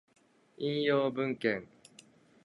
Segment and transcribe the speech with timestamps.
[0.57, 1.67] 引用文献